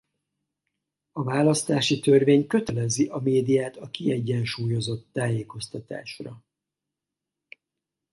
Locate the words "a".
1.11-1.23, 3.07-3.17, 3.77-3.89